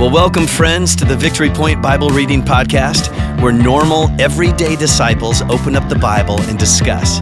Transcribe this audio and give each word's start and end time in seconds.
Well, 0.00 0.10
welcome, 0.10 0.46
friends, 0.46 0.96
to 0.96 1.04
the 1.04 1.14
Victory 1.14 1.50
Point 1.50 1.82
Bible 1.82 2.08
Reading 2.08 2.40
Podcast, 2.40 3.12
where 3.42 3.52
normal, 3.52 4.08
everyday 4.18 4.74
disciples 4.74 5.42
open 5.42 5.76
up 5.76 5.90
the 5.90 5.94
Bible 5.94 6.40
and 6.44 6.58
discuss. 6.58 7.20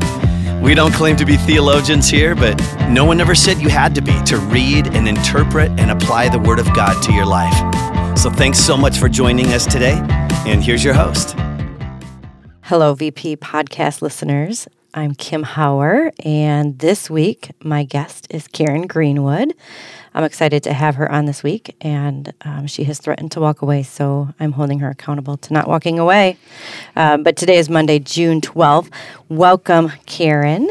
We 0.62 0.76
don't 0.76 0.94
claim 0.94 1.16
to 1.16 1.24
be 1.24 1.36
theologians 1.38 2.08
here, 2.08 2.36
but 2.36 2.56
no 2.88 3.04
one 3.04 3.20
ever 3.20 3.34
said 3.34 3.58
you 3.58 3.68
had 3.68 3.96
to 3.96 4.00
be 4.00 4.22
to 4.26 4.36
read 4.38 4.94
and 4.94 5.08
interpret 5.08 5.72
and 5.72 5.90
apply 5.90 6.28
the 6.28 6.38
Word 6.38 6.60
of 6.60 6.66
God 6.66 7.02
to 7.02 7.12
your 7.12 7.26
life. 7.26 8.16
So 8.16 8.30
thanks 8.30 8.61
so 8.61 8.77
much 8.77 8.96
for 8.96 9.08
joining 9.08 9.46
us 9.46 9.66
today, 9.66 9.98
and 10.46 10.62
here's 10.62 10.84
your 10.84 10.95
host. 10.95 11.34
Hello, 12.60 12.95
VP 12.95 13.38
podcast 13.38 14.02
listeners. 14.02 14.68
I'm 14.95 15.16
Kim 15.16 15.42
Hower, 15.42 16.12
and 16.24 16.79
this 16.79 17.10
week 17.10 17.50
my 17.60 17.82
guest 17.82 18.29
is 18.30 18.46
Karin 18.46 18.86
Greenwood. 18.86 19.54
I'm 20.14 20.25
excited 20.25 20.62
to 20.64 20.72
have 20.72 20.96
her 20.96 21.11
on 21.11 21.27
this 21.27 21.43
week, 21.43 21.77
and 21.80 22.32
um, 22.43 22.66
she 22.66 22.84
has 22.84 22.98
threatened 22.98 23.32
to 23.32 23.40
walk 23.40 23.62
away, 23.62 23.82
so 23.82 24.29
I'm 24.40 24.53
holding 24.53 24.81
her 24.81 24.90
accountable 24.90 25.36
to 25.36 25.53
not 25.53 25.68
walking 25.68 25.98
away. 25.98 26.36
Uh, 26.96 27.18
but 27.18 27.36
today 27.36 27.58
is 27.58 27.68
Monday, 27.68 27.98
June 27.98 28.40
12th. 28.40 28.90
Welcome, 29.29 29.93
Karin. 30.07 30.71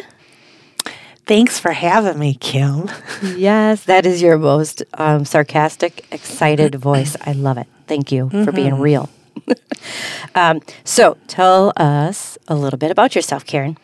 Thanks 1.25 1.59
for 1.59 1.71
having 1.71 2.17
me, 2.17 2.35
Kim. 2.35 2.89
yes, 3.23 3.83
that 3.83 4.05
is 4.05 4.21
your 4.21 4.37
most 4.37 4.81
um, 4.93 5.25
sarcastic, 5.25 6.05
excited 6.11 6.75
voice. 6.75 7.15
I 7.21 7.33
love 7.33 7.57
it. 7.57 7.67
Thank 7.85 8.11
you 8.11 8.27
mm-hmm. 8.27 8.43
for 8.43 8.51
being 8.51 8.73
mm-hmm. 8.73 8.81
real. 8.81 9.09
um, 10.35 10.61
so, 10.83 11.17
tell 11.27 11.73
us 11.77 12.37
a 12.47 12.55
little 12.55 12.79
bit 12.79 12.91
about 12.91 13.15
yourself, 13.15 13.45
Karin. 13.45 13.77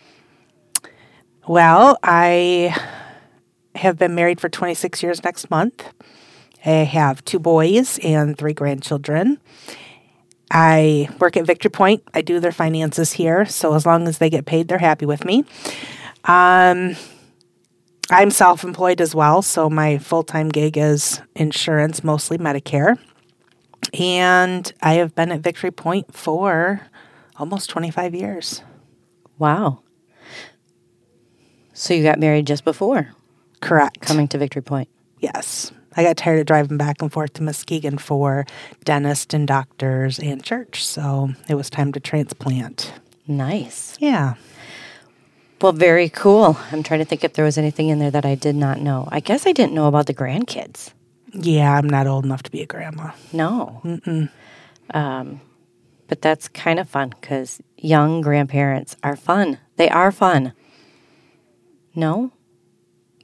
Well, 1.46 2.00
I 2.02 2.74
have 3.76 3.98
been 3.98 4.16
married 4.16 4.40
for 4.40 4.50
26 4.50 5.02
years 5.04 5.24
next 5.24 5.50
month. 5.50 5.92
I 6.66 6.70
have 6.70 7.24
two 7.26 7.40
boys 7.40 8.00
and 8.04 8.38
three 8.38 8.54
grandchildren. 8.54 9.40
I 10.50 11.10
work 11.20 11.36
at 11.36 11.46
Victory 11.46 11.72
Point. 11.72 12.04
I 12.14 12.22
do 12.22 12.40
their 12.40 12.52
finances 12.52 13.14
here, 13.14 13.46
so 13.46 13.74
as 13.74 13.86
long 13.86 14.08
as 14.08 14.20
they 14.20 14.30
get 14.30 14.46
paid, 14.46 14.68
they're 14.68 14.78
happy 14.78 15.06
with 15.06 15.26
me. 15.26 15.46
Um, 16.26 16.96
I'm 18.10 18.32
self 18.32 18.64
employed 18.64 19.02
as 19.02 19.16
well, 19.16 19.42
so 19.42 19.70
my 19.70 19.98
full 19.98 20.24
time 20.24 20.50
gig 20.50 20.78
is 20.78 21.22
insurance, 21.36 22.04
mostly 22.04 22.38
Medicare. 22.38 22.98
And 24.00 24.72
I 24.82 24.94
have 24.96 25.16
been 25.16 25.32
at 25.32 25.42
Victory 25.42 25.72
Point 25.72 26.14
for 26.14 26.82
almost 27.38 27.70
25 27.70 28.16
years. 28.16 28.64
Wow. 29.38 29.80
So 31.74 31.94
you 31.94 32.04
got 32.04 32.20
married 32.20 32.48
just 32.48 32.64
before? 32.64 33.10
Correct. 33.64 34.02
Coming 34.02 34.28
to 34.30 34.38
Victory 34.38 34.62
Point? 34.62 34.90
Yes. 35.20 35.72
I 35.96 36.04
got 36.04 36.18
tired 36.18 36.40
of 36.40 36.46
driving 36.48 36.78
back 36.78 37.02
and 37.02 37.12
forth 37.12 37.34
to 37.34 37.44
Muskegon 37.44 37.98
for 37.98 38.46
dentists 38.84 39.34
and 39.34 39.48
doctors 39.48 40.20
and 40.20 40.44
church, 40.44 40.86
so 40.86 41.30
it 41.48 41.56
was 41.56 41.70
time 41.70 41.94
to 41.94 42.00
transplant. 42.00 42.94
Nice. 43.26 43.96
Yeah. 44.00 44.34
Well, 45.62 45.72
very 45.72 46.10
cool. 46.10 46.58
I'm 46.74 46.84
trying 46.84 47.00
to 47.00 47.06
think 47.06 47.24
if 47.24 47.34
there 47.34 47.46
was 47.46 47.58
anything 47.58 47.88
in 47.88 48.00
there 48.00 48.12
that 48.12 48.26
I 48.26 48.36
did 48.36 48.56
not 48.56 48.82
know. 48.82 49.08
I 49.12 49.22
guess 49.22 49.48
I 49.48 49.54
didn't 49.54 49.74
know 49.74 49.88
about 49.88 50.08
the 50.08 50.14
grandkids. 50.14 50.92
Yeah, 51.32 51.78
I'm 51.78 51.90
not 51.90 52.06
old 52.06 52.26
enough 52.26 52.44
to 52.44 52.52
be 52.52 52.62
a 52.62 52.66
grandma. 52.66 53.12
No. 53.32 53.80
Mm-mm. 53.86 54.30
Um, 54.94 55.40
but 56.08 56.22
that's 56.22 56.50
kind 56.50 56.80
of 56.80 56.90
fun 56.90 57.10
because 57.10 57.62
young 57.78 58.20
grandparents 58.20 58.98
are 59.04 59.16
fun. 59.16 59.58
They 59.78 59.90
are 59.90 60.12
fun. 60.12 60.52
No? 61.96 62.34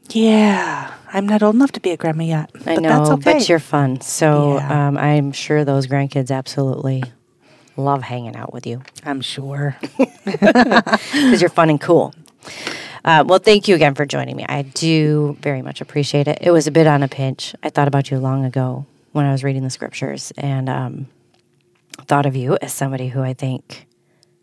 Yeah, 0.09 0.93
I'm 1.13 1.27
not 1.27 1.43
old 1.43 1.55
enough 1.55 1.71
to 1.73 1.79
be 1.79 1.91
a 1.91 1.97
grandma 1.97 2.23
yet. 2.23 2.52
I 2.65 2.75
know, 2.75 3.13
okay. 3.13 3.33
but 3.33 3.49
you're 3.49 3.59
fun. 3.59 4.02
So 4.02 4.57
yeah. 4.57 4.88
um, 4.88 4.97
I'm 4.97 5.31
sure 5.31 5.63
those 5.63 5.88
grandkids 5.88 6.31
absolutely 6.31 7.03
love 7.77 8.01
hanging 8.01 8.35
out 8.35 8.53
with 8.53 8.67
you. 8.67 8.81
I'm 9.05 9.21
sure. 9.21 9.77
Because 10.25 11.41
you're 11.41 11.49
fun 11.49 11.69
and 11.69 11.81
cool. 11.81 12.13
Uh, 13.03 13.23
well, 13.25 13.39
thank 13.39 13.67
you 13.67 13.75
again 13.75 13.95
for 13.95 14.06
joining 14.06 14.35
me. 14.35 14.45
I 14.47 14.63
do 14.63 15.38
very 15.41 15.61
much 15.61 15.81
appreciate 15.81 16.28
it. 16.28 16.39
It 16.41 16.51
was 16.51 16.67
a 16.67 16.72
bit 16.72 16.88
on 16.88 17.03
a 17.03 17.07
pinch. 17.07 17.55
I 17.63 17.69
thought 17.69 17.88
about 17.88 18.11
you 18.11 18.19
long 18.19 18.45
ago 18.45 18.85
when 19.11 19.25
I 19.25 19.31
was 19.31 19.44
reading 19.44 19.63
the 19.63 19.69
scriptures 19.69 20.31
and 20.38 20.69
um, 20.69 21.07
thought 22.05 22.25
of 22.25 22.35
you 22.35 22.57
as 22.61 22.73
somebody 22.73 23.07
who 23.07 23.22
I 23.22 23.34
think 23.34 23.88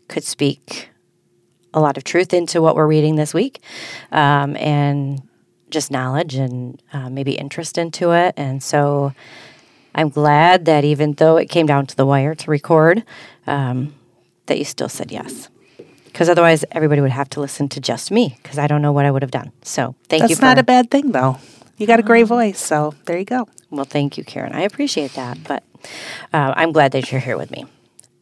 could 0.07 0.23
speak 0.23 0.89
a 1.73 1.79
lot 1.79 1.97
of 1.97 2.03
truth 2.03 2.33
into 2.33 2.61
what 2.61 2.75
we're 2.75 2.87
reading 2.87 3.15
this 3.15 3.33
week, 3.33 3.61
um, 4.11 4.55
and 4.57 5.21
just 5.69 5.91
knowledge 5.91 6.35
and 6.35 6.81
uh, 6.93 7.09
maybe 7.09 7.33
interest 7.33 7.77
into 7.77 8.11
it. 8.11 8.33
And 8.37 8.61
so 8.63 9.13
I'm 9.95 10.09
glad 10.09 10.65
that 10.65 10.83
even 10.83 11.13
though 11.13 11.37
it 11.37 11.49
came 11.49 11.65
down 11.65 11.85
to 11.87 11.95
the 11.95 12.05
wire 12.05 12.35
to 12.35 12.51
record, 12.51 13.03
um, 13.45 13.93
that 14.45 14.57
you 14.57 14.65
still 14.65 14.89
said 14.89 15.11
yes. 15.11 15.49
Because 16.05 16.29
otherwise, 16.29 16.65
everybody 16.71 17.01
would 17.01 17.11
have 17.11 17.29
to 17.31 17.39
listen 17.39 17.69
to 17.69 17.79
just 17.79 18.09
me 18.11 18.37
because 18.41 18.57
I 18.57 18.65
don't 18.67 18.81
know 18.81 18.91
what 18.91 19.05
I 19.05 19.11
would 19.11 19.21
have 19.21 19.31
done. 19.31 19.51
So 19.61 19.93
thank 20.09 20.21
That's 20.21 20.31
you. 20.31 20.35
That's 20.35 20.41
not 20.41 20.57
a 20.57 20.63
bad 20.63 20.89
thing, 20.89 21.11
though. 21.11 21.37
You 21.77 21.85
got 21.85 21.99
a 21.99 22.03
great 22.03 22.25
voice, 22.25 22.59
so 22.59 22.95
there 23.05 23.19
you 23.19 23.25
go. 23.25 23.47
Well, 23.69 23.85
thank 23.85 24.17
you, 24.17 24.23
Karin. 24.23 24.53
I 24.53 24.61
appreciate 24.61 25.13
that, 25.13 25.37
but 25.43 25.63
uh, 26.33 26.53
I'm 26.55 26.71
glad 26.71 26.91
that 26.93 27.11
you're 27.11 27.21
here 27.21 27.37
with 27.37 27.51
me. 27.51 27.65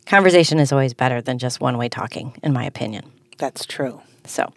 Conversation 0.05 0.59
is 0.59 0.73
always 0.73 0.93
better 0.93 1.21
than 1.21 1.39
just 1.39 1.61
one 1.61 1.77
way 1.77 1.87
talking, 1.87 2.37
in 2.43 2.51
my 2.51 2.65
opinion. 2.65 3.05
That's 3.37 3.65
true. 3.65 4.01
So, 4.27 4.51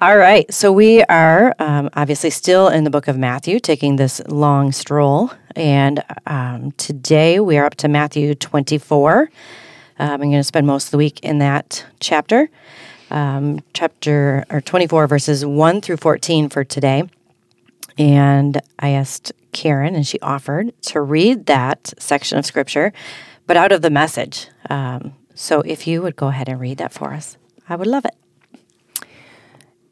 all 0.00 0.16
right. 0.16 0.52
So, 0.52 0.72
we 0.72 1.02
are 1.04 1.54
um, 1.58 1.90
obviously 1.94 2.30
still 2.30 2.68
in 2.68 2.84
the 2.84 2.90
book 2.90 3.08
of 3.08 3.18
Matthew, 3.18 3.60
taking 3.60 3.96
this 3.96 4.20
long 4.26 4.72
stroll. 4.72 5.30
And 5.56 6.02
um, 6.26 6.72
today 6.72 7.40
we 7.40 7.58
are 7.58 7.66
up 7.66 7.76
to 7.76 7.88
Matthew 7.88 8.34
24. 8.34 9.30
Um, 9.98 10.10
I'm 10.10 10.18
going 10.18 10.32
to 10.32 10.42
spend 10.44 10.66
most 10.66 10.86
of 10.86 10.90
the 10.92 10.98
week 10.98 11.20
in 11.20 11.38
that 11.38 11.84
chapter, 12.00 12.50
um, 13.10 13.60
chapter 13.72 14.44
or 14.50 14.60
24, 14.60 15.06
verses 15.06 15.46
1 15.46 15.80
through 15.80 15.98
14 15.98 16.48
for 16.48 16.64
today. 16.64 17.04
And 17.96 18.60
I 18.78 18.90
asked 18.90 19.32
Karin, 19.52 19.94
and 19.94 20.06
she 20.06 20.18
offered 20.20 20.72
to 20.82 21.00
read 21.00 21.46
that 21.46 21.94
section 21.98 22.38
of 22.38 22.44
scripture, 22.44 22.92
but 23.46 23.56
out 23.56 23.70
of 23.70 23.82
the 23.82 23.90
message. 23.90 24.48
Um, 24.68 25.14
so, 25.36 25.60
if 25.60 25.86
you 25.86 26.02
would 26.02 26.16
go 26.16 26.28
ahead 26.28 26.48
and 26.48 26.60
read 26.60 26.78
that 26.78 26.92
for 26.92 27.12
us. 27.12 27.36
I 27.68 27.76
would 27.76 27.86
love 27.86 28.04
it. 28.04 28.14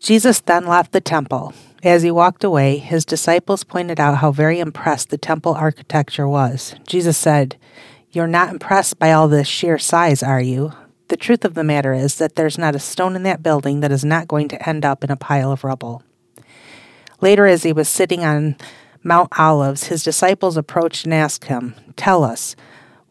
Jesus 0.03 0.41
then 0.41 0.67
left 0.67 0.91
the 0.91 1.01
temple. 1.01 1.55
As 1.85 2.03
he 2.03 2.11
walked 2.11 2.43
away, 2.43 2.79
his 2.79 3.05
disciples 3.05 3.63
pointed 3.63 4.01
out 4.01 4.19
how 4.19 4.33
very 4.33 4.59
impressed 4.59 5.11
the 5.11 5.19
temple 5.19 5.55
architecture 5.55 6.27
was. 6.27 6.75
Jesus 6.87 7.17
said, 7.17 7.57
You're 8.11 8.27
not 8.27 8.51
impressed 8.51 8.99
by 8.99 9.13
all 9.13 9.29
this 9.29 9.47
sheer 9.47 9.79
size, 9.79 10.23
are 10.23 10.41
you? 10.41 10.73
The 11.09 11.17
truth 11.17 11.45
of 11.45 11.55
the 11.55 11.65
matter 11.65 11.93
is 11.93 12.17
that 12.17 12.35
there's 12.35 12.59
not 12.59 12.75
a 12.75 12.81
stone 12.81 13.15
in 13.15 13.23
that 13.23 13.43
building 13.43 13.81
that 13.81 13.93
is 13.93 14.05
not 14.05 14.29
going 14.29 14.49
to 14.49 14.69
end 14.69 14.85
up 14.85 15.05
in 15.05 15.11
a 15.11 15.17
pile 15.17 15.53
of 15.53 15.63
rubble. 15.63 16.03
Later, 17.21 17.47
as 17.47 17.63
he 17.63 17.73
was 17.73 17.89
sitting 17.89 18.25
on 18.25 18.57
Mount 19.05 19.39
Olives, 19.39 19.85
his 19.85 20.03
disciples 20.03 20.57
approached 20.57 21.05
and 21.05 21.15
asked 21.15 21.45
him, 21.45 21.75
Tell 21.97 22.25
us, 22.25 22.57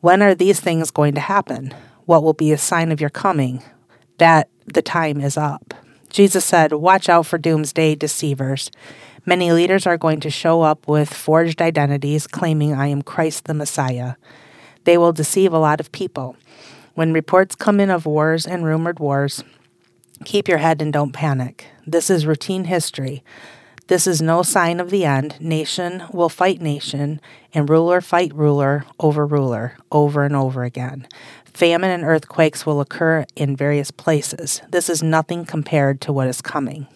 when 0.01 0.21
are 0.21 0.35
these 0.35 0.59
things 0.59 0.91
going 0.91 1.15
to 1.15 1.21
happen? 1.21 1.73
What 2.05 2.23
will 2.23 2.33
be 2.33 2.51
a 2.51 2.57
sign 2.57 2.91
of 2.91 2.99
your 2.99 3.09
coming? 3.09 3.63
that 4.21 4.49
the 4.71 4.83
time 4.83 5.19
is 5.19 5.35
up. 5.35 5.73
Jesus 6.11 6.43
said, 6.43 6.73
Watch 6.73 7.09
out 7.09 7.25
for 7.25 7.37
doomsday 7.37 7.95
deceivers. 7.95 8.69
Many 9.25 9.51
leaders 9.51 9.87
are 9.87 9.97
going 9.97 10.19
to 10.21 10.29
show 10.29 10.61
up 10.61 10.87
with 10.87 11.13
forged 11.13 11.61
identities 11.61 12.27
claiming 12.27 12.73
I 12.73 12.87
am 12.87 13.01
Christ 13.01 13.45
the 13.45 13.53
Messiah. 13.53 14.15
They 14.83 14.97
will 14.97 15.13
deceive 15.13 15.53
a 15.53 15.59
lot 15.59 15.79
of 15.79 15.91
people. 15.91 16.35
When 16.95 17.13
reports 17.13 17.55
come 17.55 17.79
in 17.79 17.89
of 17.89 18.05
wars 18.05 18.45
and 18.45 18.65
rumored 18.65 18.99
wars, 18.99 19.43
keep 20.25 20.47
your 20.47 20.57
head 20.57 20.81
and 20.81 20.91
don't 20.91 21.13
panic. 21.13 21.67
This 21.87 22.09
is 22.09 22.25
routine 22.25 22.65
history. 22.65 23.23
This 23.87 24.07
is 24.07 24.21
no 24.21 24.41
sign 24.41 24.79
of 24.79 24.89
the 24.89 25.05
end. 25.05 25.39
Nation 25.39 26.03
will 26.11 26.29
fight 26.29 26.61
nation, 26.61 27.19
and 27.53 27.69
ruler 27.69 28.01
fight 28.01 28.33
ruler 28.33 28.85
over 28.99 29.25
ruler, 29.25 29.77
over 29.91 30.23
and 30.23 30.35
over 30.35 30.63
again. 30.63 31.07
Famine 31.53 31.89
and 31.91 32.03
earthquakes 32.03 32.65
will 32.65 32.81
occur 32.81 33.25
in 33.35 33.55
various 33.55 33.91
places. 33.91 34.61
This 34.69 34.89
is 34.89 35.03
nothing 35.03 35.45
compared 35.45 36.01
to 36.01 36.13
what 36.13 36.27
is 36.27 36.41
coming. 36.41 36.87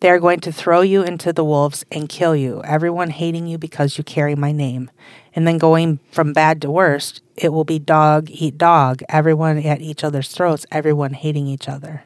They 0.00 0.10
are 0.10 0.20
going 0.20 0.40
to 0.40 0.52
throw 0.52 0.82
you 0.82 1.02
into 1.02 1.32
the 1.32 1.44
wolves 1.44 1.84
and 1.90 2.08
kill 2.08 2.36
you, 2.36 2.62
everyone 2.62 3.10
hating 3.10 3.48
you 3.48 3.58
because 3.58 3.98
you 3.98 4.04
carry 4.04 4.36
my 4.36 4.52
name. 4.52 4.90
And 5.34 5.46
then 5.46 5.58
going 5.58 5.98
from 6.12 6.32
bad 6.32 6.62
to 6.62 6.70
worst, 6.70 7.20
it 7.34 7.48
will 7.48 7.64
be 7.64 7.80
dog 7.80 8.30
eat 8.30 8.56
dog, 8.58 9.02
everyone 9.08 9.58
at 9.58 9.80
each 9.80 10.04
other's 10.04 10.28
throats, 10.28 10.66
everyone 10.70 11.14
hating 11.14 11.48
each 11.48 11.68
other. 11.68 12.04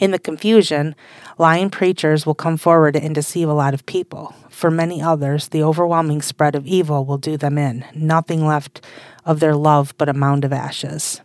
In 0.00 0.12
the 0.12 0.18
confusion, 0.18 0.96
lying 1.36 1.68
preachers 1.68 2.24
will 2.24 2.34
come 2.34 2.56
forward 2.56 2.96
and 2.96 3.14
deceive 3.14 3.50
a 3.50 3.54
lot 3.54 3.74
of 3.74 3.84
people. 3.84 4.34
For 4.48 4.70
many 4.70 5.02
others, 5.02 5.48
the 5.48 5.62
overwhelming 5.62 6.22
spread 6.22 6.54
of 6.54 6.66
evil 6.66 7.04
will 7.04 7.18
do 7.18 7.36
them 7.36 7.58
in, 7.58 7.84
nothing 7.94 8.46
left 8.46 8.84
of 9.26 9.40
their 9.40 9.54
love 9.54 9.94
but 9.98 10.08
a 10.08 10.14
mound 10.14 10.46
of 10.46 10.54
ashes. 10.54 11.20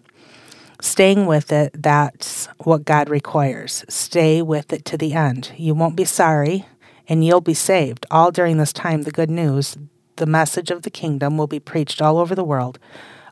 Staying 0.82 1.26
with 1.26 1.54
it, 1.54 1.72
that's 1.82 2.48
what 2.66 2.84
God 2.84 3.10
requires. 3.10 3.86
Stay 3.88 4.42
with 4.42 4.74
it 4.74 4.84
to 4.86 4.98
the 4.98 5.14
end. 5.14 5.54
You 5.56 5.74
won't 5.74 5.96
be 5.96 6.04
sorry, 6.04 6.66
and 7.08 7.26
you'll 7.26 7.40
be 7.40 7.54
saved. 7.54 8.06
All 8.12 8.30
during 8.30 8.58
this 8.58 8.74
time, 8.74 9.04
the 9.04 9.12
good 9.12 9.32
news 9.32 9.78
the 10.18 10.26
message 10.26 10.70
of 10.70 10.82
the 10.82 10.90
kingdom 10.90 11.38
will 11.38 11.48
be 11.48 11.60
preached 11.60 12.02
all 12.02 12.18
over 12.18 12.36
the 12.36 12.44
world, 12.44 12.78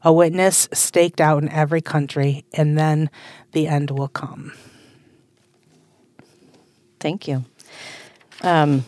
a 0.03 0.11
witness 0.11 0.69
staked 0.73 1.19
out 1.19 1.43
in 1.43 1.49
every 1.49 1.81
country, 1.81 2.45
and 2.53 2.77
then 2.77 3.09
the 3.51 3.67
end 3.67 3.91
will 3.91 4.09
come. 4.09 4.53
Thank 7.03 7.27
you. 7.27 7.43
Um, 8.41 8.85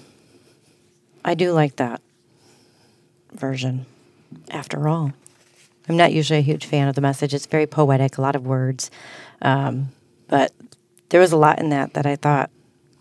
I 1.26 1.36
do 1.36 1.52
like 1.52 1.76
that 1.76 2.02
version. 3.34 3.86
After 4.50 4.88
all, 4.88 5.12
I'm 5.90 5.98
not 5.98 6.14
usually 6.14 6.40
a 6.40 6.42
huge 6.42 6.66
fan 6.66 6.88
of 6.88 6.96
the 6.96 7.02
message. 7.02 7.34
It's 7.34 7.46
very 7.46 7.68
poetic, 7.68 8.18
a 8.18 8.22
lot 8.22 8.38
of 8.38 8.48
words, 8.48 8.90
um, 9.42 9.90
but 10.30 10.54
there 11.10 11.20
was 11.20 11.34
a 11.34 11.38
lot 11.38 11.60
in 11.60 11.72
that 11.72 11.94
that 11.96 12.06
I 12.06 12.16
thought 12.16 12.50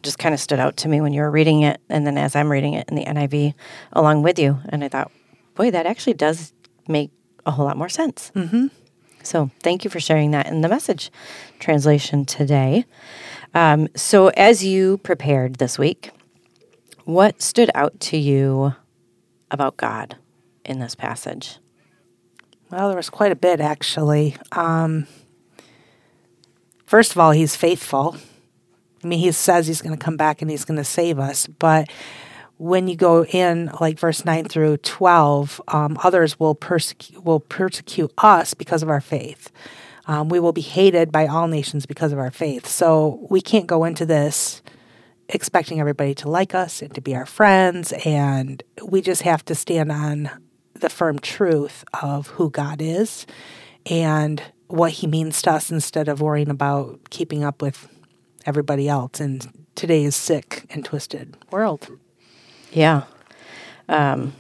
just 0.03 0.19
kind 0.19 0.35
of 0.35 0.41
stood 0.41 0.59
out 0.59 0.77
to 0.79 0.89
me 0.89 1.01
when 1.01 1.13
you 1.13 1.21
were 1.21 1.31
reading 1.31 1.63
it, 1.63 1.81
and 1.89 2.05
then 2.05 2.19
as 2.19 2.35
I'm 2.35 2.51
reading 2.51 2.75
it 2.75 2.89
in 2.89 2.97
the 2.97 3.05
NIV 3.05 3.55
along 3.93 4.25
with 4.25 4.37
you, 4.41 4.59
and 4.69 4.83
I 4.83 4.89
thought, 4.89 5.13
boy, 5.55 5.71
that 5.71 5.87
actually 5.87 6.15
does 6.15 6.53
make 6.89 7.13
a 7.47 7.53
whole 7.53 7.67
lot 7.67 7.77
more 7.77 7.89
sense. 7.89 8.33
Mm-hmm. 8.35 8.67
So 9.25 9.51
thank 9.63 9.85
you 9.85 9.91
for 9.91 10.01
sharing 10.01 10.33
that 10.33 10.47
in 10.47 10.61
the 10.61 10.69
message 10.69 11.11
translation 11.59 12.25
today. 12.25 12.85
Um, 13.55 13.89
so 13.97 14.29
as 14.29 14.65
you 14.65 14.99
prepared 14.99 15.57
this 15.57 15.79
week, 15.79 16.11
what 17.05 17.43
stood 17.43 17.71
out 17.75 17.99
to 18.01 18.17
you 18.17 18.75
about 19.51 19.77
God 19.77 20.17
in 20.65 20.79
this 20.79 20.95
passage? 20.95 21.59
Well, 22.71 22.89
there 22.89 22.97
was 22.97 23.11
quite 23.11 23.33
a 23.33 23.37
bit 23.37 23.61
actually. 23.61 24.37
Um, 24.53 25.07
first 26.87 27.13
of 27.13 27.19
all, 27.19 27.31
he's 27.31 27.57
faithful. 27.57 28.17
I 29.03 29.07
mean, 29.07 29.19
he 29.19 29.31
says 29.33 29.67
he's 29.67 29.83
going 29.83 29.97
to 29.97 30.03
come 30.03 30.17
back 30.17 30.41
and 30.41 30.51
he's 30.51 30.65
going 30.65 30.79
to 30.79 30.85
save 30.85 31.19
us. 31.19 31.47
But 31.47 31.89
when 32.59 32.89
you 32.89 32.97
go 32.97 33.25
in, 33.25 33.71
like 33.81 33.99
verse 33.99 34.25
9 34.25 34.47
through 34.47 34.79
12, 34.79 35.61
um, 35.69 35.99
others 36.03 36.39
will, 36.39 36.55
persecute, 36.55 37.25
will 37.25 37.41
persecute 37.41 38.13
us 38.19 38.55
because 38.55 38.83
of 38.83 38.89
our 38.89 39.01
faith. 39.01 39.51
Um, 40.07 40.29
we 40.29 40.39
will 40.39 40.53
be 40.53 40.61
hated 40.61 41.11
by 41.11 41.27
all 41.27 41.49
nations 41.49 41.87
because 41.87 42.13
of 42.13 42.19
our 42.19 42.31
faith. 42.31 42.67
So 42.67 43.27
we 43.31 43.41
can't 43.41 43.67
go 43.67 43.85
into 43.85 44.07
this 44.07 44.63
expecting 45.29 45.81
everybody 45.81 46.15
to 46.15 46.29
like 46.29 46.55
us 46.55 46.83
and 46.83 46.95
to 46.95 47.01
be 47.01 47.17
our 47.17 47.27
friends. 47.27 47.93
And 48.05 48.63
we 48.85 49.01
just 49.01 49.23
have 49.23 49.45
to 49.47 49.55
stand 49.55 49.91
on 49.91 50.31
the 50.75 50.91
firm 50.91 51.19
truth 51.19 51.85
of 52.03 52.29
who 52.29 52.51
God 52.51 52.83
is 52.83 53.27
and 53.87 54.43
what 54.67 54.93
he 54.93 55.07
means 55.07 55.41
to 55.43 55.53
us 55.53 55.71
instead 55.71 56.09
of 56.09 56.21
worrying 56.21 56.51
about 56.51 57.11
keeping 57.11 57.43
up 57.43 57.63
with 57.63 57.89
everybody 58.47 58.89
else 58.89 59.21
in 59.21 59.41
today's 59.75 60.15
sick 60.15 60.65
and 60.71 60.85
twisted 60.85 61.37
world. 61.51 61.89
Yeah. 62.75 63.05
Um, 63.89 64.35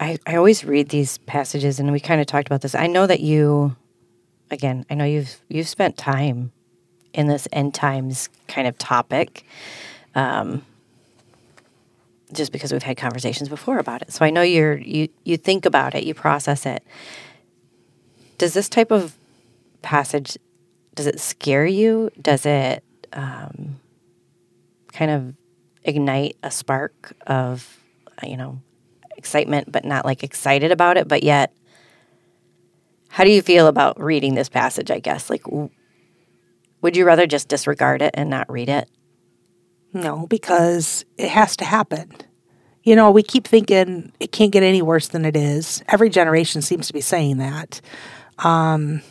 I, 0.00 0.18
I 0.26 0.36
always 0.36 0.64
read 0.64 0.88
these 0.88 1.18
passages 1.18 1.80
and 1.80 1.90
we 1.92 2.00
kind 2.00 2.20
of 2.20 2.26
talked 2.26 2.48
about 2.48 2.60
this. 2.60 2.74
I 2.74 2.88
know 2.88 3.06
that 3.06 3.20
you 3.20 3.76
again, 4.50 4.84
I 4.90 4.94
know 4.94 5.04
you've 5.04 5.40
you've 5.48 5.68
spent 5.68 5.96
time 5.96 6.52
in 7.12 7.28
this 7.28 7.48
end 7.52 7.72
times 7.72 8.28
kind 8.48 8.68
of 8.68 8.76
topic. 8.76 9.44
Um, 10.14 10.64
just 12.32 12.50
because 12.50 12.72
we've 12.72 12.82
had 12.82 12.96
conversations 12.96 13.48
before 13.48 13.78
about 13.78 14.02
it. 14.02 14.12
So 14.12 14.24
I 14.24 14.30
know 14.30 14.42
you're 14.42 14.76
you 14.76 15.08
you 15.24 15.36
think 15.36 15.64
about 15.64 15.94
it, 15.94 16.02
you 16.02 16.14
process 16.14 16.66
it. 16.66 16.82
Does 18.38 18.52
this 18.52 18.68
type 18.68 18.90
of 18.90 19.16
passage 19.82 20.36
does 20.96 21.06
it 21.06 21.20
scare 21.20 21.66
you? 21.66 22.10
Does 22.20 22.44
it 22.44 22.82
um, 23.12 23.76
kind 24.92 25.10
of 25.10 25.34
ignite 25.86 26.36
a 26.42 26.50
spark 26.50 27.12
of 27.26 27.78
you 28.22 28.36
know 28.36 28.60
excitement, 29.16 29.70
but 29.70 29.84
not 29.84 30.04
like 30.04 30.22
excited 30.22 30.72
about 30.72 30.96
it, 30.96 31.08
but 31.08 31.22
yet 31.22 31.52
how 33.08 33.24
do 33.24 33.30
you 33.30 33.40
feel 33.40 33.66
about 33.66 34.00
reading 34.00 34.34
this 34.34 34.48
passage? 34.48 34.90
I 34.90 34.98
guess 34.98 35.30
like 35.30 35.42
would 36.82 36.96
you 36.96 37.04
rather 37.04 37.26
just 37.26 37.48
disregard 37.48 38.02
it 38.02 38.12
and 38.14 38.28
not 38.28 38.50
read 38.50 38.68
it? 38.68 38.88
No, 39.92 40.26
because 40.26 41.04
it 41.16 41.30
has 41.30 41.56
to 41.56 41.64
happen. 41.64 42.12
You 42.82 42.94
know, 42.94 43.10
we 43.10 43.22
keep 43.22 43.46
thinking 43.46 44.12
it 44.20 44.30
can't 44.30 44.52
get 44.52 44.62
any 44.62 44.82
worse 44.82 45.08
than 45.08 45.24
it 45.24 45.36
is. 45.36 45.82
Every 45.88 46.10
generation 46.10 46.62
seems 46.62 46.86
to 46.86 46.92
be 46.92 47.00
saying 47.00 47.38
that. 47.38 47.80
Um, 48.38 49.02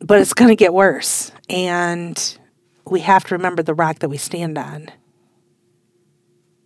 but 0.00 0.20
it's 0.20 0.32
going 0.32 0.48
to 0.48 0.56
get 0.56 0.72
worse. 0.72 1.32
And 1.50 2.38
we 2.86 3.00
have 3.00 3.24
to 3.24 3.34
remember 3.34 3.62
the 3.62 3.74
rock 3.74 4.00
that 4.00 4.08
we 4.08 4.16
stand 4.16 4.58
on. 4.58 4.88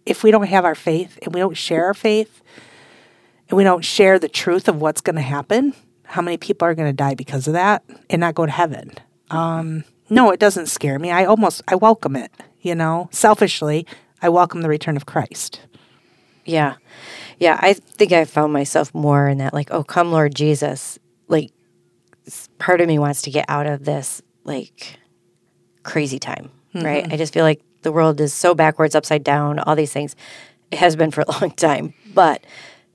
If 0.04 0.22
we 0.22 0.30
don't 0.30 0.46
have 0.46 0.64
our 0.64 0.74
faith 0.74 1.18
and 1.22 1.34
we 1.34 1.40
don't 1.40 1.56
share 1.56 1.86
our 1.86 1.94
faith 1.94 2.42
and 3.48 3.56
we 3.56 3.64
don't 3.64 3.84
share 3.84 4.18
the 4.18 4.28
truth 4.28 4.68
of 4.68 4.80
what's 4.80 5.00
going 5.00 5.16
to 5.16 5.22
happen, 5.22 5.74
how 6.04 6.22
many 6.22 6.36
people 6.36 6.66
are 6.66 6.74
going 6.74 6.88
to 6.88 6.96
die 6.96 7.14
because 7.14 7.46
of 7.46 7.54
that 7.54 7.82
and 8.08 8.20
not 8.20 8.34
go 8.34 8.46
to 8.46 8.52
heaven? 8.52 8.92
Um, 9.30 9.84
no, 10.08 10.30
it 10.30 10.38
doesn't 10.38 10.66
scare 10.66 10.98
me. 10.98 11.10
I 11.10 11.24
almost 11.24 11.62
I 11.66 11.74
welcome 11.74 12.16
it. 12.16 12.30
You 12.60 12.74
know, 12.74 13.08
selfishly, 13.12 13.86
I 14.22 14.28
welcome 14.28 14.62
the 14.62 14.68
return 14.68 14.96
of 14.96 15.06
Christ. 15.06 15.60
Yeah, 16.44 16.76
yeah. 17.38 17.58
I 17.60 17.74
think 17.74 18.12
I 18.12 18.24
found 18.24 18.52
myself 18.52 18.94
more 18.94 19.28
in 19.28 19.38
that, 19.38 19.52
like, 19.52 19.70
oh, 19.72 19.82
come, 19.82 20.12
Lord 20.12 20.34
Jesus. 20.34 20.98
Like, 21.28 21.52
part 22.58 22.80
of 22.80 22.88
me 22.88 22.98
wants 22.98 23.22
to 23.22 23.30
get 23.30 23.44
out 23.48 23.66
of 23.66 23.84
this 23.84 24.22
like 24.44 24.98
crazy 25.86 26.18
time, 26.18 26.50
mm-hmm. 26.74 26.86
right? 26.86 27.12
I 27.12 27.16
just 27.16 27.32
feel 27.32 27.44
like 27.44 27.62
the 27.82 27.92
world 27.92 28.20
is 28.20 28.34
so 28.34 28.54
backwards, 28.54 28.94
upside 28.94 29.24
down, 29.24 29.58
all 29.60 29.76
these 29.76 29.92
things. 29.92 30.16
It 30.70 30.78
has 30.78 30.96
been 30.96 31.10
for 31.10 31.22
a 31.22 31.30
long 31.40 31.52
time, 31.52 31.94
but 32.12 32.44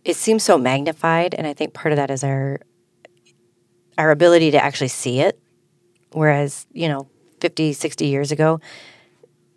it 0.04 0.16
seems 0.16 0.44
so 0.44 0.58
magnified, 0.58 1.34
and 1.34 1.48
I 1.48 1.54
think 1.54 1.74
part 1.74 1.92
of 1.92 1.98
that 1.98 2.12
is 2.12 2.24
our 2.24 2.60
our 3.98 4.12
ability 4.12 4.52
to 4.52 4.64
actually 4.64 4.88
see 4.88 5.20
it 5.20 5.42
Whereas, 6.14 6.68
you 6.74 6.88
know, 6.88 7.08
50, 7.40 7.74
60 7.74 8.06
years 8.06 8.32
ago, 8.32 8.60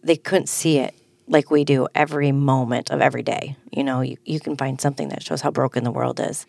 they 0.02 0.16
couldn't 0.16 0.48
see 0.48 0.78
it 0.78 0.94
like 1.26 1.50
we 1.50 1.64
do 1.64 1.88
every 1.94 2.32
moment 2.32 2.90
of 2.90 3.00
every 3.00 3.22
day. 3.22 3.56
You 3.72 3.84
know, 3.84 4.00
you, 4.00 4.16
you 4.24 4.40
can 4.40 4.56
find 4.56 4.80
something 4.80 5.08
that 5.08 5.22
shows 5.22 5.40
how 5.40 5.50
broken 5.50 5.84
the 5.84 5.90
world 5.90 6.20
is. 6.20 6.46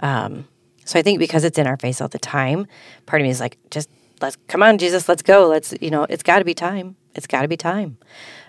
Um, 0.00 0.46
so 0.84 0.98
I 0.98 1.02
think 1.02 1.18
because 1.18 1.44
it's 1.44 1.58
in 1.58 1.66
our 1.66 1.76
face 1.76 2.00
all 2.00 2.08
the 2.08 2.18
time, 2.18 2.66
part 3.06 3.22
of 3.22 3.24
me 3.24 3.30
is 3.30 3.40
like, 3.40 3.58
just 3.70 3.88
let's 4.20 4.36
come 4.48 4.62
on, 4.62 4.78
Jesus, 4.78 5.08
let's 5.08 5.22
go. 5.22 5.48
Let's, 5.48 5.74
you 5.80 5.90
know, 5.90 6.04
it's 6.08 6.22
got 6.22 6.38
to 6.38 6.44
be 6.44 6.54
time. 6.54 6.96
It's 7.14 7.26
got 7.26 7.42
to 7.42 7.48
be 7.48 7.56
time. 7.56 7.98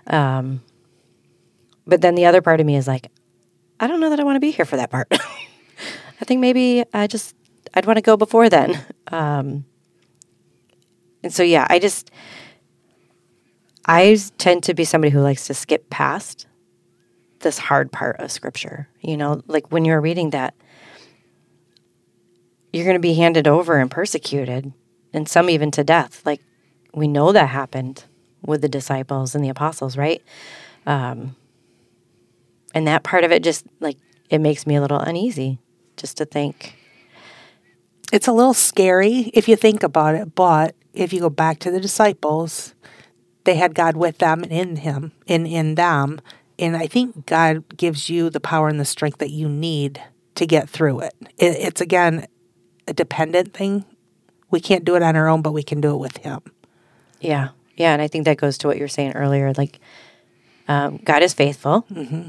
Um, 0.08 0.62
but 1.86 2.02
then 2.02 2.16
the 2.16 2.26
other 2.26 2.42
part 2.42 2.60
of 2.60 2.66
me 2.66 2.76
is 2.76 2.88
like, 2.88 3.10
I 3.80 3.88
don't 3.88 4.00
know 4.00 4.10
that 4.10 4.20
I 4.20 4.24
want 4.24 4.36
to 4.36 4.40
be 4.40 4.52
here 4.52 4.66
for 4.66 4.78
that 4.78 4.92
part. 4.92 5.08
I 5.12 6.26
think 6.26 6.40
maybe 6.40 6.84
I 6.94 7.08
just, 7.08 7.36
I'd 7.74 7.86
want 7.86 7.98
to 7.98 8.02
go 8.02 8.18
before 8.18 8.50
then. 8.50 8.80
Um, 9.14 9.66
and 11.22 11.34
so, 11.34 11.44
yeah, 11.44 11.68
I 11.70 11.80
just, 11.80 12.12
I 13.86 14.18
tend 14.38 14.64
to 14.64 14.74
be 14.74 14.86
somebody 14.86 15.12
who 15.12 15.20
likes 15.20 15.48
to 15.48 15.54
skip 15.54 15.90
past 15.90 16.48
this 17.40 17.58
hard 17.58 17.92
part 17.92 18.22
of 18.22 18.32
scripture. 18.32 18.88
You 19.02 19.18
know, 19.18 19.42
like 19.48 19.70
when 19.70 19.84
you're 19.84 20.00
reading 20.00 20.30
that, 20.30 20.56
you're 22.72 22.86
going 22.86 22.96
to 22.96 23.02
be 23.02 23.16
handed 23.16 23.48
over 23.48 23.78
and 23.78 23.92
persecuted, 23.92 24.72
and 25.14 25.28
some 25.28 25.50
even 25.50 25.72
to 25.72 25.84
death. 25.84 26.22
Like 26.26 26.42
we 26.94 27.08
know 27.08 27.32
that 27.32 27.48
happened 27.48 28.06
with 28.46 28.62
the 28.62 28.70
disciples 28.70 29.36
and 29.36 29.44
the 29.44 29.50
apostles, 29.50 29.98
right? 29.98 30.22
Um, 30.86 31.36
and 32.74 32.88
that 32.88 33.04
part 33.04 33.24
of 33.24 33.32
it 33.32 33.44
just 33.44 33.66
like 33.80 33.98
it 34.30 34.40
makes 34.40 34.66
me 34.66 34.76
a 34.76 34.82
little 34.82 35.00
uneasy 35.00 35.60
just 35.98 36.18
to 36.18 36.26
think. 36.26 36.78
It's 38.12 38.28
a 38.28 38.34
little 38.34 38.54
scary 38.54 39.32
if 39.34 39.48
you 39.48 39.56
think 39.56 39.84
about 39.84 40.16
it, 40.16 40.36
but 40.36 40.76
if 40.94 41.14
you 41.14 41.22
go 41.22 41.30
back 41.30 41.60
to 41.60 41.72
the 41.72 41.80
disciples, 41.80 42.76
they 43.46 43.56
had 43.56 43.74
God 43.74 43.96
with 43.96 44.18
them 44.18 44.44
and 44.44 44.52
in 44.52 44.76
him 44.78 45.12
and 45.28 45.48
in 45.48 45.76
them. 45.76 46.20
And 46.60 46.76
I 46.76 46.88
think 46.88 47.26
God 47.26 47.78
gives 47.78 48.10
you 48.10 48.30
the 48.30 48.40
power 48.40 48.68
and 48.68 48.80
the 48.80 48.86
strength 48.86 49.20
that 49.20 49.32
you 49.32 49.48
need 49.48 50.02
to 50.36 50.46
get 50.46 50.70
through 50.70 51.02
it. 51.02 51.14
it 51.38 51.58
it's 51.60 51.82
again 51.82 52.28
a 52.88 52.94
dependent 52.94 53.54
thing. 53.54 53.86
We 54.52 54.60
can't 54.60 54.86
do 54.86 54.96
it 54.96 55.02
on 55.02 55.16
our 55.16 55.28
own, 55.28 55.42
but 55.42 55.54
we 55.54 55.64
can 55.64 55.82
do 55.82 55.94
it 55.94 55.98
with 55.98 56.18
Him. 56.18 56.42
Yeah. 57.20 57.50
Yeah. 57.76 57.94
And 57.94 58.02
I 58.02 58.08
think 58.08 58.26
that 58.26 58.38
goes 58.38 58.58
to 58.60 58.68
what 58.68 58.78
you 58.78 58.84
were 58.84 58.90
saying 58.90 59.14
earlier. 59.14 59.54
Like, 59.54 59.80
um, 60.68 60.98
God 60.98 61.24
is 61.24 61.34
faithful 61.34 61.86
mm-hmm. 61.92 62.28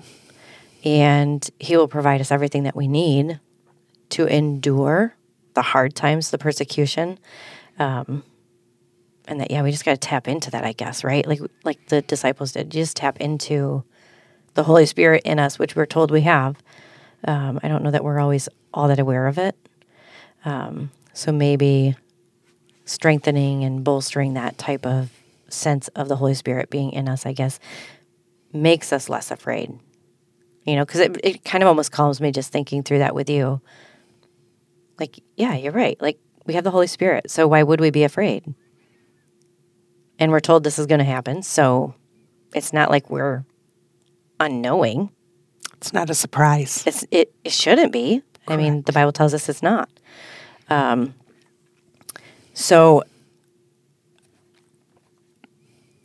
and 0.84 1.50
He 1.58 1.76
will 1.76 1.88
provide 1.88 2.20
us 2.20 2.30
everything 2.30 2.62
that 2.62 2.76
we 2.76 2.88
need 2.88 3.40
to 4.10 4.26
endure 4.26 5.14
the 5.54 5.62
hard 5.62 5.94
times, 5.94 6.30
the 6.30 6.38
persecution. 6.38 7.18
Um, 7.78 8.22
and 9.26 9.40
that 9.40 9.50
yeah 9.50 9.62
we 9.62 9.70
just 9.70 9.84
got 9.84 9.92
to 9.92 9.96
tap 9.96 10.28
into 10.28 10.50
that 10.50 10.64
i 10.64 10.72
guess 10.72 11.04
right 11.04 11.26
like 11.26 11.40
like 11.64 11.86
the 11.88 12.02
disciples 12.02 12.52
did 12.52 12.70
just 12.70 12.96
tap 12.96 13.20
into 13.20 13.84
the 14.54 14.64
holy 14.64 14.86
spirit 14.86 15.22
in 15.24 15.38
us 15.38 15.58
which 15.58 15.76
we're 15.76 15.86
told 15.86 16.10
we 16.10 16.22
have 16.22 16.56
um, 17.26 17.58
i 17.62 17.68
don't 17.68 17.82
know 17.82 17.90
that 17.90 18.04
we're 18.04 18.18
always 18.18 18.48
all 18.74 18.88
that 18.88 18.98
aware 18.98 19.26
of 19.26 19.38
it 19.38 19.56
um, 20.44 20.90
so 21.12 21.30
maybe 21.30 21.94
strengthening 22.84 23.64
and 23.64 23.84
bolstering 23.84 24.34
that 24.34 24.58
type 24.58 24.84
of 24.86 25.10
sense 25.48 25.88
of 25.88 26.08
the 26.08 26.16
holy 26.16 26.34
spirit 26.34 26.70
being 26.70 26.92
in 26.92 27.08
us 27.08 27.26
i 27.26 27.32
guess 27.32 27.58
makes 28.52 28.92
us 28.92 29.08
less 29.08 29.30
afraid 29.30 29.78
You 30.64 30.76
know, 30.76 30.84
because 30.84 31.00
it, 31.00 31.16
it 31.24 31.44
kind 31.44 31.62
of 31.64 31.68
almost 31.68 31.90
calms 31.90 32.20
me 32.20 32.30
just 32.30 32.52
thinking 32.52 32.82
through 32.84 32.98
that 32.98 33.14
with 33.14 33.28
you. 33.28 33.60
Like, 35.00 35.18
yeah, 35.36 35.56
you're 35.56 35.72
right. 35.72 36.00
Like, 36.00 36.18
we 36.46 36.54
have 36.54 36.62
the 36.62 36.70
Holy 36.70 36.86
Spirit. 36.86 37.30
So 37.30 37.48
why 37.48 37.62
would 37.64 37.80
we 37.80 37.90
be 37.90 38.04
afraid? 38.04 38.54
And 40.20 40.30
we're 40.30 40.40
told 40.40 40.62
this 40.62 40.78
is 40.78 40.86
going 40.86 41.00
to 41.00 41.04
happen. 41.04 41.42
So 41.42 41.94
it's 42.54 42.72
not 42.72 42.90
like 42.90 43.10
we're 43.10 43.44
unknowing. 44.38 45.10
It's 45.78 45.92
not 45.92 46.10
a 46.10 46.14
surprise. 46.14 46.84
It's, 46.86 47.04
it, 47.10 47.34
it 47.42 47.52
shouldn't 47.52 47.92
be. 47.92 48.22
I 48.46 48.56
mean, 48.56 48.82
the 48.82 48.92
Bible 48.92 49.12
tells 49.12 49.34
us 49.34 49.48
it's 49.48 49.62
not. 49.62 49.88
Um, 50.70 51.14
so, 52.54 53.04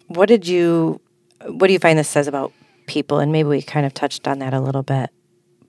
what 0.08 0.28
did 0.28 0.48
you, 0.48 1.02
what 1.46 1.68
do 1.68 1.74
you 1.74 1.80
find 1.80 2.00
this 2.00 2.10
says 2.10 2.28
about 2.28 2.54
people? 2.86 3.20
And 3.20 3.32
maybe 3.32 3.50
we 3.50 3.62
kind 3.62 3.86
of 3.86 3.94
touched 3.94 4.28
on 4.28 4.40
that 4.40 4.54
a 4.54 4.62
little 4.62 4.84
bit, 4.84 5.10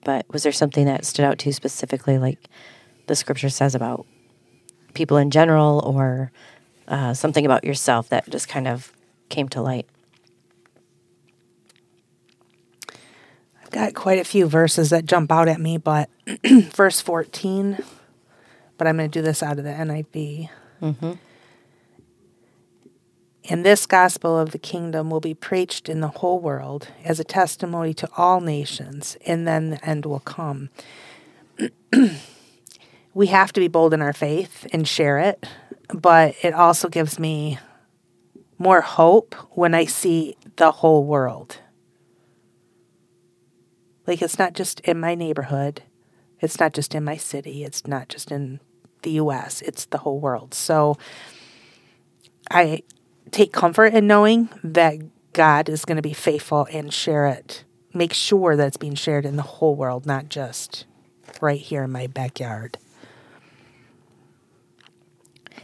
but 0.03 0.25
was 0.31 0.43
there 0.43 0.51
something 0.51 0.85
that 0.85 1.05
stood 1.05 1.25
out 1.25 1.37
to 1.39 1.49
you 1.49 1.53
specifically, 1.53 2.17
like 2.17 2.39
the 3.07 3.15
scripture 3.15 3.49
says 3.49 3.75
about 3.75 4.05
people 4.93 5.17
in 5.17 5.29
general, 5.29 5.81
or 5.85 6.31
uh, 6.87 7.13
something 7.13 7.45
about 7.45 7.63
yourself 7.63 8.09
that 8.09 8.29
just 8.29 8.47
kind 8.47 8.67
of 8.67 8.93
came 9.27 9.49
to 9.49 9.61
light? 9.61 9.87
I've 13.61 13.71
got 13.71 13.93
quite 13.93 14.17
a 14.17 14.23
few 14.23 14.47
verses 14.47 14.89
that 14.89 15.05
jump 15.05 15.31
out 15.31 15.47
at 15.47 15.59
me, 15.59 15.77
but 15.77 16.09
verse 16.47 17.01
14, 17.01 17.77
but 18.77 18.87
I'm 18.87 18.97
going 18.97 19.11
to 19.11 19.19
do 19.19 19.21
this 19.21 19.43
out 19.43 19.59
of 19.59 19.63
the 19.63 19.71
NIV. 19.71 20.49
Mm-hmm. 20.81 21.13
And 23.49 23.65
this 23.65 23.85
gospel 23.87 24.37
of 24.37 24.51
the 24.51 24.59
kingdom 24.59 25.09
will 25.09 25.19
be 25.19 25.33
preached 25.33 25.89
in 25.89 26.01
the 26.01 26.07
whole 26.07 26.39
world 26.39 26.89
as 27.03 27.19
a 27.19 27.23
testimony 27.23 27.93
to 27.95 28.09
all 28.15 28.41
nations, 28.41 29.17
and 29.25 29.47
then 29.47 29.71
the 29.71 29.83
end 29.83 30.05
will 30.05 30.19
come. 30.19 30.69
we 33.13 33.27
have 33.27 33.51
to 33.53 33.59
be 33.59 33.67
bold 33.67 33.93
in 33.93 34.01
our 34.01 34.13
faith 34.13 34.67
and 34.71 34.87
share 34.87 35.17
it, 35.17 35.47
but 35.93 36.35
it 36.43 36.53
also 36.53 36.89
gives 36.89 37.17
me 37.17 37.57
more 38.59 38.81
hope 38.81 39.33
when 39.57 39.73
I 39.73 39.85
see 39.85 40.35
the 40.57 40.71
whole 40.71 41.05
world. 41.05 41.59
Like 44.05 44.21
it's 44.21 44.37
not 44.37 44.53
just 44.53 44.79
in 44.81 44.99
my 44.99 45.15
neighborhood, 45.15 45.81
it's 46.39 46.59
not 46.59 46.73
just 46.73 46.93
in 46.93 47.03
my 47.03 47.17
city, 47.17 47.63
it's 47.63 47.87
not 47.87 48.09
just 48.09 48.31
in 48.31 48.59
the 49.01 49.11
US, 49.11 49.61
it's 49.61 49.85
the 49.85 49.99
whole 49.99 50.19
world. 50.19 50.53
So 50.53 50.97
I 52.51 52.83
take 53.31 53.53
comfort 53.53 53.93
in 53.93 54.07
knowing 54.07 54.49
that 54.63 54.97
God 55.33 55.69
is 55.69 55.85
going 55.85 55.97
to 55.97 56.01
be 56.01 56.13
faithful 56.13 56.67
and 56.71 56.93
share 56.93 57.27
it. 57.27 57.63
Make 57.93 58.13
sure 58.13 58.55
that 58.55 58.67
it's 58.67 58.77
being 58.77 58.95
shared 58.95 59.25
in 59.25 59.35
the 59.35 59.41
whole 59.41 59.75
world, 59.75 60.05
not 60.05 60.29
just 60.29 60.85
right 61.41 61.59
here 61.59 61.83
in 61.83 61.91
my 61.91 62.07
backyard. 62.07 62.77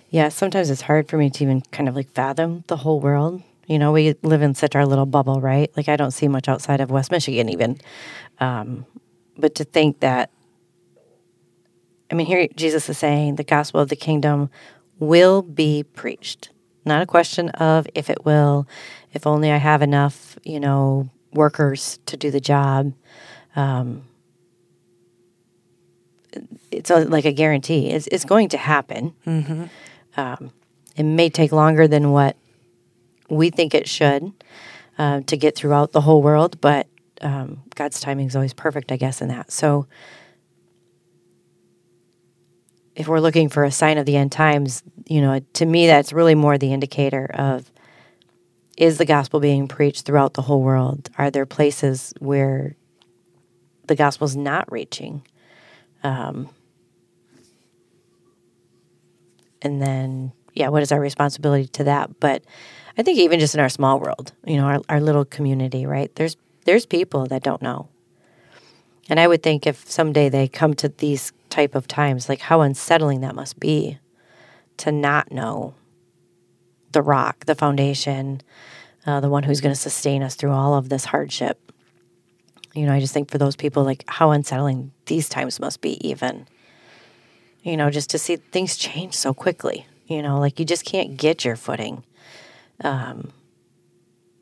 Yeah, 0.10 0.30
sometimes 0.30 0.70
it's 0.70 0.82
hard 0.82 1.10
for 1.10 1.18
me 1.18 1.30
to 1.30 1.44
even 1.44 1.62
kind 1.72 1.90
of 1.90 1.96
like 1.96 2.12
fathom 2.12 2.64
the 2.68 2.78
whole 2.78 3.00
world. 3.00 3.42
You 3.68 3.80
know, 3.80 3.92
we 3.92 4.16
live 4.22 4.42
in 4.42 4.54
such 4.54 4.76
our 4.76 4.86
little 4.86 5.06
bubble, 5.06 5.42
right? 5.42 5.72
Like 5.76 5.90
I 5.90 5.96
don't 5.96 6.12
see 6.12 6.28
much 6.28 6.48
outside 6.48 6.82
of 6.82 6.92
West 6.92 7.12
Michigan 7.12 7.50
even. 7.50 7.80
Um, 8.40 8.86
but 9.38 9.56
to 9.56 9.64
think 9.64 10.00
that, 10.02 10.30
I 12.12 12.16
mean, 12.16 12.28
here 12.28 12.48
Jesus 12.56 12.90
is 12.90 12.98
saying 12.98 13.36
the 13.36 13.44
gospel 13.44 13.82
of 13.82 13.90
the 13.90 13.96
kingdom 13.96 14.50
will 15.00 15.42
be 15.42 15.84
preached. 15.84 16.50
Not 16.86 17.02
a 17.02 17.06
question 17.06 17.50
of 17.50 17.88
if 17.96 18.10
it 18.10 18.26
will, 18.26 18.68
if 19.14 19.26
only 19.26 19.52
I 19.52 19.58
have 19.58 19.82
enough, 19.82 20.38
you 20.44 20.60
know, 20.60 21.10
workers 21.34 22.00
to 22.06 22.16
do 22.16 22.30
the 22.30 22.40
job. 22.40 22.94
Um, 23.56 24.04
it's 26.72 26.90
a, 26.90 27.06
like 27.06 27.26
a 27.26 27.32
guarantee. 27.32 27.90
It's, 27.90 28.08
it's 28.08 28.26
going 28.26 28.50
to 28.50 28.58
happen. 28.58 29.14
Mm-hmm. 29.26 29.64
Um, 30.18 30.52
it 30.96 31.04
may 31.04 31.30
take 31.30 31.52
longer 31.52 31.88
than 31.88 32.12
what 32.12 32.38
we 33.30 33.50
think 33.50 33.74
it 33.74 33.88
should 33.88 34.32
uh, 34.98 35.22
to 35.22 35.38
get 35.38 35.56
throughout 35.56 35.92
the 35.92 36.02
whole 36.02 36.22
world, 36.22 36.62
but 36.62 36.88
um, 37.22 37.64
God's 37.76 38.00
timing 38.00 38.28
is 38.28 38.36
always 38.36 38.54
perfect, 38.54 38.92
I 38.92 38.98
guess, 38.98 39.22
in 39.22 39.30
that. 39.30 39.52
So 39.52 39.88
if 42.96 43.08
we're 43.08 43.20
looking 43.20 43.50
for 43.50 43.64
a 43.64 43.72
sign 43.72 43.98
of 43.98 44.06
the 44.06 44.16
end 44.16 44.32
times, 44.32 44.84
you 45.06 45.22
know, 45.22 45.40
to 45.54 45.66
me, 45.66 45.88
that's 45.88 46.14
really 46.14 46.36
more 46.36 46.58
the 46.58 46.74
indicator 46.74 47.26
of 47.34 47.70
is 48.78 48.98
the 48.98 49.06
gospel 49.06 49.40
being 49.40 49.68
preached 49.68 50.06
throughout 50.06 50.34
the 50.34 50.42
whole 50.42 50.62
world? 50.62 51.10
Are 51.18 51.32
there 51.32 51.46
places 51.46 52.14
where 52.20 52.76
the 53.88 53.96
gospel 53.96 54.26
is 54.26 54.36
not 54.36 54.70
reaching? 54.72 55.26
Um, 56.04 56.50
and 59.62 59.82
then, 59.82 60.34
yeah, 60.54 60.70
what 60.70 60.84
is 60.84 60.92
our 60.92 61.00
responsibility 61.00 61.68
to 61.70 61.86
that? 61.86 62.20
But 62.20 62.44
I 62.98 63.04
think 63.04 63.18
even 63.20 63.40
just 63.40 63.56
in 63.56 63.62
our 63.62 63.70
small 63.70 64.00
world, 64.00 64.34
you 64.46 64.58
know, 64.58 64.66
our, 64.66 64.82
our 64.90 65.02
little 65.02 65.26
community, 65.26 65.86
right? 65.86 66.14
There's 66.16 66.38
there's 66.66 66.86
people 66.86 67.28
that 67.28 67.44
don't 67.44 67.62
know. 67.62 67.90
And 69.08 69.20
I 69.20 69.28
would 69.28 69.44
think 69.44 69.68
if 69.68 69.90
someday 69.90 70.30
they 70.30 70.48
come 70.48 70.74
to 70.76 70.90
these 70.90 71.32
type 71.50 71.76
of 71.76 71.88
times, 71.88 72.30
like 72.30 72.42
how 72.42 72.62
unsettling 72.62 73.22
that 73.22 73.36
must 73.36 73.60
be 73.60 74.00
to 74.78 74.92
not 74.92 75.32
know 75.32 75.74
the 76.92 77.02
rock, 77.02 77.46
the 77.46 77.56
foundation, 77.56 78.42
uh, 79.06 79.20
the 79.20 79.30
one 79.30 79.44
who's 79.44 79.62
going 79.62 79.74
to 79.74 79.80
sustain 79.80 80.24
us 80.24 80.36
through 80.36 80.52
all 80.52 80.76
of 80.76 80.90
this 80.90 81.06
hardship. 81.06 81.72
You 82.74 82.86
know, 82.86 82.94
I 82.94 83.00
just 83.00 83.14
think 83.14 83.32
for 83.32 83.38
those 83.38 83.56
people, 83.56 83.84
like 83.84 84.04
how 84.08 84.32
unsettling 84.32 84.92
these 85.06 85.30
times 85.30 85.60
must 85.60 85.82
be, 85.82 86.06
even. 86.08 86.48
You 87.64 87.78
know, 87.78 87.90
just 87.90 88.10
to 88.12 88.18
see 88.18 88.36
things 88.36 88.78
change 88.78 89.14
so 89.14 89.34
quickly. 89.34 89.86
You 90.08 90.22
know, 90.22 90.40
like 90.40 90.60
you 90.60 90.66
just 90.66 90.86
can't 90.86 91.18
get 91.18 91.46
your 91.46 91.56
footing. 91.56 92.04
Um, 92.84 93.32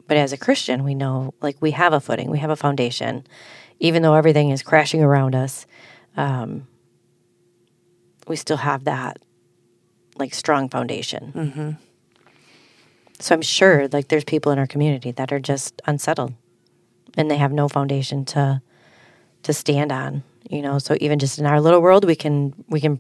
but 0.08 0.18
as 0.18 0.34
a 0.34 0.38
Christian, 0.38 0.84
we 0.84 0.96
know 0.96 1.34
like 1.42 1.58
we 1.62 1.72
have 1.72 1.94
a 1.94 2.00
footing, 2.00 2.30
we 2.30 2.40
have 2.40 2.50
a 2.50 2.56
foundation, 2.56 3.26
even 3.80 4.02
though 4.02 4.16
everything 4.16 4.50
is 4.50 4.62
crashing 4.62 5.02
around 5.02 5.36
us. 5.36 5.66
Um, 6.18 6.68
we 8.28 8.36
still 8.36 8.58
have 8.58 8.84
that 8.86 9.18
like 10.18 10.34
strong 10.34 10.70
foundation. 10.70 11.32
Mm-hmm. 11.36 11.72
So 13.20 13.36
I'm 13.36 13.42
sure 13.42 13.88
like 13.90 14.10
there's 14.10 14.24
people 14.24 14.52
in 14.52 14.60
our 14.60 14.68
community 14.68 15.12
that 15.12 15.32
are 15.32 15.40
just 15.40 15.82
unsettled 15.86 16.34
and 17.16 17.30
they 17.30 17.38
have 17.38 17.52
no 17.52 17.68
foundation 17.68 18.26
to 18.26 18.62
to 19.44 19.54
stand 19.54 19.92
on, 19.92 20.24
you 20.50 20.62
know. 20.62 20.80
So 20.80 20.96
even 21.02 21.20
just 21.20 21.40
in 21.40 21.46
our 21.46 21.62
little 21.62 21.82
world 21.82 22.06
we 22.06 22.16
can 22.16 22.54
we 22.68 22.80
can 22.80 23.00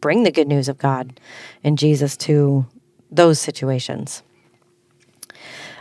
bring 0.00 0.22
the 0.22 0.30
good 0.30 0.48
news 0.48 0.68
of 0.68 0.78
God 0.78 1.18
and 1.62 1.78
Jesus 1.78 2.16
to 2.18 2.66
those 3.10 3.40
situations. 3.40 4.22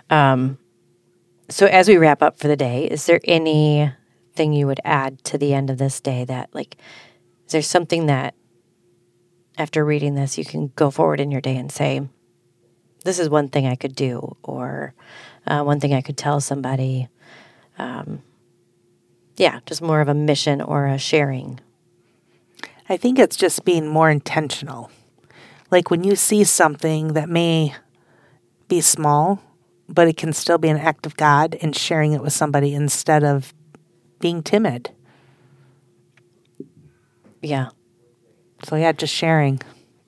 Um 0.09 0.57
so 1.49 1.65
as 1.65 1.87
we 1.87 1.97
wrap 1.97 2.23
up 2.23 2.39
for 2.39 2.47
the 2.47 2.55
day, 2.55 2.85
is 2.85 3.05
there 3.05 3.19
anything 3.25 4.53
you 4.53 4.65
would 4.65 4.79
add 4.85 5.23
to 5.25 5.37
the 5.37 5.53
end 5.53 5.69
of 5.69 5.77
this 5.77 5.99
day 5.99 6.25
that 6.25 6.49
like 6.53 6.77
is 7.45 7.51
there 7.51 7.61
something 7.61 8.05
that 8.05 8.33
after 9.57 9.85
reading 9.85 10.15
this 10.15 10.37
you 10.37 10.45
can 10.45 10.71
go 10.75 10.89
forward 10.91 11.19
in 11.19 11.31
your 11.31 11.41
day 11.41 11.55
and 11.57 11.71
say 11.71 12.01
this 13.03 13.19
is 13.19 13.29
one 13.29 13.49
thing 13.49 13.67
I 13.67 13.75
could 13.75 13.95
do, 13.95 14.35
or 14.43 14.93
uh, 15.45 15.61
one 15.63 15.79
thing 15.79 15.93
I 15.93 16.01
could 16.01 16.17
tell 16.17 16.39
somebody. 16.39 17.09
Um, 17.77 18.21
yeah, 19.35 19.59
just 19.65 19.81
more 19.81 20.01
of 20.01 20.07
a 20.07 20.13
mission 20.13 20.61
or 20.61 20.87
a 20.87 20.97
sharing. 20.97 21.59
I 22.87 22.97
think 22.97 23.19
it's 23.19 23.35
just 23.35 23.65
being 23.65 23.87
more 23.87 24.09
intentional. 24.09 24.89
Like 25.71 25.89
when 25.89 26.03
you 26.03 26.15
see 26.15 26.43
something 26.43 27.13
that 27.13 27.29
may 27.29 27.75
be 28.67 28.79
small, 28.79 29.41
but 29.89 30.07
it 30.07 30.17
can 30.17 30.31
still 30.31 30.57
be 30.57 30.69
an 30.69 30.77
act 30.77 31.05
of 31.05 31.17
God 31.17 31.57
and 31.61 31.75
sharing 31.75 32.13
it 32.13 32.21
with 32.21 32.33
somebody 32.33 32.73
instead 32.73 33.23
of 33.23 33.53
being 34.19 34.43
timid. 34.43 34.91
Yeah. 37.41 37.69
So, 38.63 38.75
yeah, 38.75 38.91
just 38.91 39.13
sharing. 39.13 39.61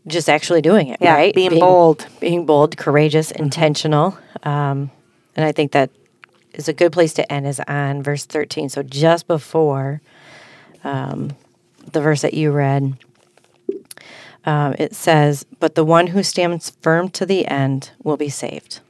Just 0.07 0.29
actually 0.29 0.61
doing 0.61 0.89
it, 0.89 0.99
Yeah, 1.01 1.15
right? 1.15 1.33
being 1.33 1.59
bold. 1.59 2.07
Being 2.19 2.45
bold, 2.45 2.77
courageous, 2.77 3.31
intentional. 3.31 4.17
Um, 4.43 4.91
and 5.35 5.45
I 5.45 5.51
think 5.51 5.71
that 5.71 5.89
is 6.53 6.67
a 6.67 6.73
good 6.73 6.91
place 6.91 7.13
to 7.15 7.31
end 7.31 7.47
is 7.47 7.59
on 7.67 8.03
verse 8.03 8.25
13. 8.25 8.69
So 8.69 8.83
just 8.83 9.27
before 9.27 10.01
um, 10.83 11.31
the 11.91 12.01
verse 12.01 12.21
that 12.21 12.35
you 12.35 12.51
read, 12.51 12.97
um, 14.45 14.75
it 14.77 14.93
says, 14.95 15.43
But 15.59 15.75
the 15.75 15.83
one 15.83 16.07
who 16.07 16.21
stands 16.23 16.69
firm 16.81 17.09
to 17.09 17.25
the 17.25 17.47
end 17.47 17.91
will 18.03 18.17
be 18.17 18.29
saved. 18.29 18.81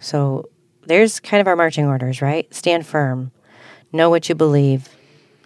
So 0.00 0.48
there's 0.86 1.20
kind 1.20 1.40
of 1.40 1.46
our 1.46 1.56
marching 1.56 1.86
orders, 1.86 2.20
right? 2.20 2.52
Stand 2.52 2.86
firm, 2.86 3.30
know 3.92 4.10
what 4.10 4.28
you 4.28 4.34
believe, 4.34 4.88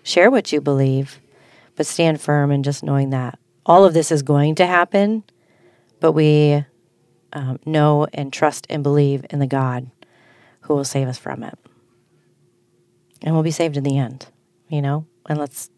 share 0.03 0.31
what 0.31 0.53
you 0.53 0.61
believe, 0.61 1.21
but 1.81 1.87
stand 1.87 2.21
firm 2.21 2.51
and 2.51 2.63
just 2.63 2.85
knowing 2.85 3.09
that 3.09 3.39
all 3.65 3.87
of 3.87 3.95
this 3.95 4.13
is 4.13 4.23
going 4.23 4.55
to 4.55 4.67
happen, 4.67 5.25
but 5.99 6.13
we 6.13 6.63
um, 7.33 7.59
know 7.65 8.07
and 8.13 8.31
trust 8.31 8.67
and 8.69 8.83
believe 8.83 9.25
in 9.31 9.39
the 9.39 9.47
God 9.47 9.91
who 10.61 10.75
will 10.75 10.85
save 10.85 11.09
us 11.09 11.17
from 11.17 11.43
it. 11.43 11.59
and 13.23 13.33
we'll 13.33 13.43
be 13.43 13.51
saved 13.51 13.79
in 13.79 13.83
the 13.83 13.97
end, 13.97 14.27
you 14.69 14.83
know? 14.83 15.07
And 15.27 15.39
let's 15.39 15.71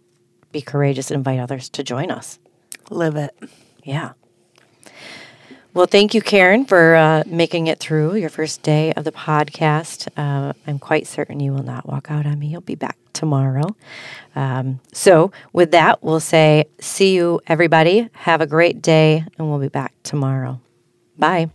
be 0.50 0.60
courageous 0.60 1.08
and 1.12 1.18
invite 1.18 1.38
others 1.38 1.68
to 1.68 1.84
join 1.84 2.10
us. 2.10 2.40
Live 2.90 3.14
it. 3.14 3.38
Yeah. 3.84 4.14
Well, 5.74 5.86
thank 5.86 6.12
you, 6.12 6.20
Karin, 6.20 6.66
for 6.66 6.94
uh, 6.94 7.22
making 7.26 7.66
it 7.66 7.78
through 7.78 8.16
your 8.16 8.28
first 8.28 8.62
day 8.62 8.92
of 8.92 9.04
the 9.04 9.12
podcast. 9.12 10.06
Uh, 10.18 10.52
I'm 10.66 10.78
quite 10.78 11.06
certain 11.06 11.40
you 11.40 11.54
will 11.54 11.62
not 11.62 11.88
walk 11.88 12.10
out 12.10 12.26
on 12.26 12.38
me. 12.38 12.48
You'll 12.48 12.60
be 12.60 12.74
back 12.74 12.98
tomorrow. 13.14 13.74
Um, 14.36 14.80
so, 14.92 15.32
with 15.54 15.70
that, 15.70 16.02
we'll 16.02 16.20
say, 16.20 16.66
see 16.78 17.14
you, 17.14 17.40
everybody. 17.46 18.10
Have 18.12 18.42
a 18.42 18.46
great 18.46 18.82
day, 18.82 19.24
and 19.38 19.48
we'll 19.48 19.60
be 19.60 19.68
back 19.68 19.94
tomorrow. 20.02 20.60
Bye. 21.18 21.48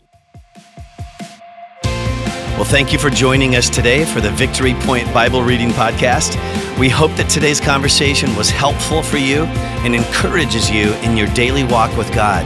Well, 1.83 2.65
thank 2.65 2.91
you 2.91 2.97
for 2.97 3.11
joining 3.11 3.55
us 3.55 3.69
today 3.69 4.03
for 4.03 4.19
the 4.19 4.31
Victory 4.31 4.73
Point 4.79 5.13
Bible 5.13 5.43
Reading 5.43 5.69
Podcast. 5.69 6.35
We 6.79 6.89
hope 6.89 7.11
that 7.17 7.29
today's 7.29 7.61
conversation 7.61 8.35
was 8.35 8.49
helpful 8.49 9.03
for 9.03 9.17
you 9.17 9.43
and 9.85 9.93
encourages 9.93 10.71
you 10.71 10.91
in 11.03 11.15
your 11.15 11.27
daily 11.35 11.65
walk 11.65 11.95
with 11.95 12.11
God. 12.15 12.45